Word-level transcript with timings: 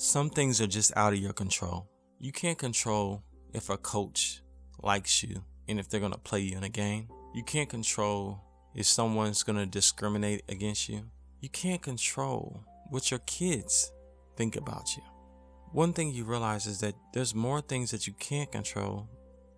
Some 0.00 0.30
things 0.30 0.60
are 0.60 0.68
just 0.68 0.96
out 0.96 1.12
of 1.12 1.18
your 1.18 1.32
control. 1.32 1.88
You 2.20 2.30
can't 2.30 2.56
control 2.56 3.24
if 3.52 3.68
a 3.68 3.76
coach 3.76 4.42
likes 4.80 5.24
you 5.24 5.42
and 5.66 5.80
if 5.80 5.88
they're 5.88 5.98
going 5.98 6.12
to 6.12 6.18
play 6.18 6.38
you 6.38 6.56
in 6.56 6.62
a 6.62 6.68
game. 6.68 7.08
You 7.34 7.42
can't 7.42 7.68
control 7.68 8.40
if 8.76 8.86
someone's 8.86 9.42
going 9.42 9.58
to 9.58 9.66
discriminate 9.66 10.44
against 10.48 10.88
you. 10.88 11.10
You 11.40 11.48
can't 11.48 11.82
control 11.82 12.62
what 12.90 13.10
your 13.10 13.18
kids 13.26 13.90
think 14.36 14.54
about 14.54 14.96
you. 14.96 15.02
One 15.72 15.92
thing 15.92 16.12
you 16.12 16.24
realize 16.24 16.68
is 16.68 16.78
that 16.78 16.94
there's 17.12 17.34
more 17.34 17.60
things 17.60 17.90
that 17.90 18.06
you 18.06 18.12
can't 18.20 18.52
control 18.52 19.08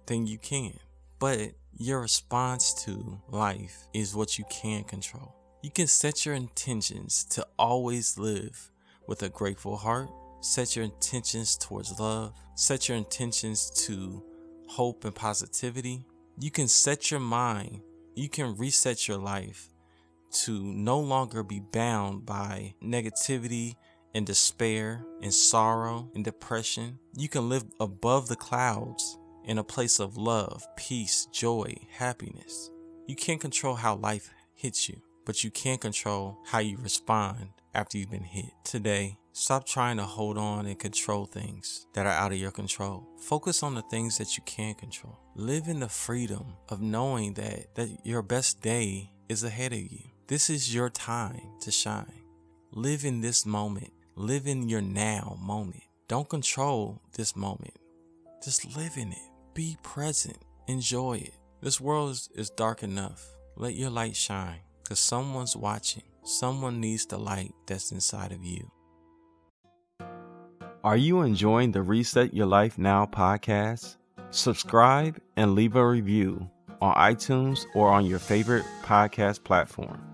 than 0.07 0.27
you 0.27 0.39
can. 0.39 0.73
But 1.19 1.51
your 1.77 2.01
response 2.01 2.73
to 2.87 3.21
life 3.29 3.89
is 3.93 4.17
what 4.17 4.39
you 4.39 4.47
can 4.49 4.85
control. 4.85 5.35
You 5.63 5.71
can 5.71 5.87
set 5.87 6.25
your 6.25 6.35
intentions 6.35 7.25
to 7.25 7.47
always 7.59 8.17
live 8.17 8.73
with 9.07 9.23
a 9.23 9.29
grateful 9.29 9.77
heart, 9.77 10.09
set 10.41 10.77
your 10.77 10.85
intentions 10.85 11.57
towards 11.57 11.99
love, 11.99 12.35
set 12.55 12.89
your 12.89 12.97
intentions 12.97 13.71
to 13.87 14.23
hope 14.69 15.05
and 15.05 15.15
positivity. 15.15 16.05
You 16.39 16.51
can 16.51 16.69
set 16.69 17.11
your 17.11 17.21
mind, 17.21 17.81
you 18.15 18.29
can 18.29 18.57
reset 18.57 19.07
your 19.09 19.19
life 19.19 19.69
to 20.33 20.63
no 20.63 20.99
longer 20.99 21.43
be 21.43 21.61
bound 21.61 22.25
by 22.25 22.75
negativity 22.83 23.75
and 24.15 24.27
despair 24.27 25.05
and 25.23 25.33
sorrow 25.33 26.11
and 26.15 26.25
depression. 26.25 26.99
You 27.17 27.29
can 27.29 27.49
live 27.49 27.65
above 27.79 28.29
the 28.29 28.37
clouds 28.37 29.19
in 29.45 29.59
a 29.59 29.65
place 29.65 29.99
of 29.99 30.17
love, 30.17 30.67
peace, 30.77 31.27
joy, 31.33 31.75
happiness. 31.91 32.71
You 33.07 33.17
can't 33.17 33.41
control 33.41 33.75
how 33.75 33.97
life 33.97 34.31
hits 34.55 34.89
you, 34.89 35.01
but 35.25 35.43
you 35.43 35.51
can 35.51 35.79
control 35.79 36.39
how 36.47 36.59
you 36.59 36.79
respond 36.79 37.49
after 37.75 37.99
you've 37.99 38.11
been 38.11 38.23
hit. 38.23 38.53
Today, 38.65 39.19
stop 39.33 39.67
trying 39.67 39.97
to 39.97 40.05
hold 40.05 40.39
on 40.39 40.67
and 40.67 40.79
control 40.79 41.27
things 41.27 41.87
that 41.95 42.07
are 42.07 42.13
out 42.13 42.33
of 42.33 42.39
your 42.39 42.51
control. 42.51 43.07
Focus 43.19 43.63
on 43.63 43.75
the 43.75 43.83
things 43.83 44.19
that 44.19 44.37
you 44.37 44.43
can 44.45 44.75
control. 44.75 45.19
Live 45.35 45.69
in 45.69 45.81
the 45.81 45.89
freedom 45.89 46.55
of 46.69 46.81
knowing 46.81 47.35
that, 47.35 47.75
that 47.75 47.89
your 48.05 48.23
best 48.23 48.61
day 48.61 49.11
is 49.29 49.45
ahead 49.45 49.73
of 49.73 49.81
you. 49.81 50.11
This 50.27 50.51
is 50.51 50.75
your 50.75 50.91
time 50.91 51.59
to 51.61 51.71
shine. 51.71 52.23
Live 52.73 53.05
in 53.05 53.21
this 53.21 53.45
moment. 53.47 53.93
Live 54.17 54.47
in 54.47 54.69
your 54.69 54.83
now 54.83 55.37
moment. 55.41 55.83
Don't 56.09 56.29
control 56.29 57.01
this 57.15 57.35
moment. 57.35 57.75
Just 58.43 58.77
live 58.77 58.97
in 58.97 59.13
it. 59.13 59.31
Be 59.55 59.77
present. 59.83 60.39
Enjoy 60.67 61.19
it. 61.19 61.35
This 61.63 61.81
world 61.81 62.11
is, 62.11 62.29
is 62.35 62.51
dark 62.51 62.83
enough. 62.83 63.25
Let 63.57 63.75
your 63.75 63.91
light 63.91 64.17
shine 64.17 64.61
because 64.83 64.99
someone's 64.99 65.57
watching. 65.57 66.03
Someone 66.23 66.81
needs 66.81 67.07
the 67.07 67.19
light 67.19 67.53
that's 67.67 67.93
inside 67.93 68.33
of 68.33 68.45
you. 68.45 68.71
Are 70.83 70.97
you 70.97 71.23
enjoying 71.23 71.73
the 71.73 71.83
Reset 71.83 72.33
Your 72.33 72.47
Life 72.47 72.79
Now 72.79 73.07
podcast? 73.07 73.97
Subscribe 74.31 75.21
and 75.37 75.55
leave 75.55 75.77
a 75.77 75.87
review 75.87 76.49
on 76.81 76.95
iTunes 76.95 77.67
or 77.75 77.91
on 77.91 78.07
your 78.07 78.19
favorite 78.19 78.65
podcast 78.83 79.45
platform. 79.45 80.10